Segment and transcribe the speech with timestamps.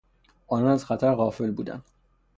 [0.47, 1.83] آنان از خطر غافل بودند.